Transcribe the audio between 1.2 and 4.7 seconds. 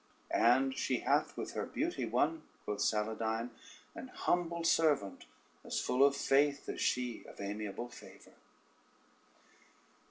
with her beauty won," quoth Saladyne, "an humble